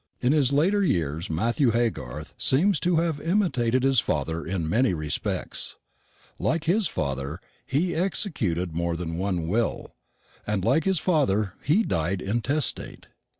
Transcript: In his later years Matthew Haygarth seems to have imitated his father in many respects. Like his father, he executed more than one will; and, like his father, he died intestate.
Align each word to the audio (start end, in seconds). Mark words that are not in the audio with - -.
In 0.19 0.31
his 0.31 0.51
later 0.51 0.81
years 0.81 1.29
Matthew 1.29 1.69
Haygarth 1.73 2.33
seems 2.39 2.79
to 2.79 2.95
have 2.95 3.21
imitated 3.21 3.83
his 3.83 3.99
father 3.99 4.43
in 4.43 4.67
many 4.67 4.95
respects. 4.95 5.75
Like 6.39 6.63
his 6.63 6.87
father, 6.87 7.39
he 7.67 7.93
executed 7.93 8.75
more 8.75 8.95
than 8.97 9.19
one 9.19 9.47
will; 9.47 9.93
and, 10.47 10.65
like 10.65 10.85
his 10.85 10.97
father, 10.97 11.53
he 11.61 11.83
died 11.83 12.19
intestate. 12.19 13.09